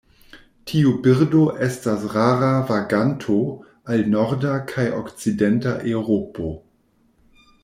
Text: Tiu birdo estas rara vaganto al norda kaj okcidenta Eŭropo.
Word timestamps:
Tiu 0.69 0.93
birdo 1.07 1.41
estas 1.65 2.07
rara 2.15 2.49
vaganto 2.71 3.37
al 3.97 4.09
norda 4.17 4.55
kaj 4.73 4.87
okcidenta 5.03 5.77
Eŭropo. 5.97 6.55